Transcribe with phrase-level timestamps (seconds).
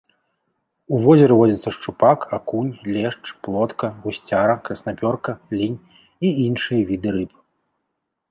[0.95, 7.31] У возеры водзяцца шчупак, акунь, лешч, плотка, гусцяра, краснапёрка, лінь і іншыя віды рыб.